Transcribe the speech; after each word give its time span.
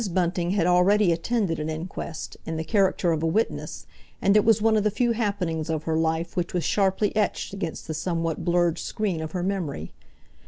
Bunting 0.13 0.49
had 0.57 0.65
already 0.65 1.11
attended 1.11 1.59
an 1.59 1.69
inquest, 1.69 2.35
in 2.43 2.57
the 2.57 2.63
character 2.63 3.11
of 3.11 3.21
a 3.21 3.27
witness, 3.27 3.85
and 4.19 4.35
it 4.35 4.43
was 4.43 4.59
one 4.59 4.75
of 4.75 4.83
the 4.83 4.89
few 4.89 5.11
happenings 5.11 5.69
of 5.69 5.83
her 5.83 5.95
life 5.95 6.35
which 6.35 6.55
was 6.55 6.63
sharply 6.63 7.15
etched 7.15 7.53
against 7.53 7.85
the 7.85 7.93
somewhat 7.93 8.43
blurred 8.43 8.79
screen 8.79 9.21
of 9.21 9.33
her 9.33 9.43
memory. 9.43 9.91